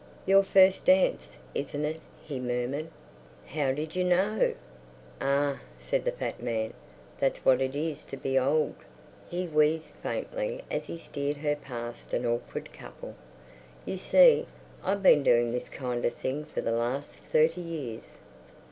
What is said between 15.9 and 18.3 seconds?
of thing for the last thirty years."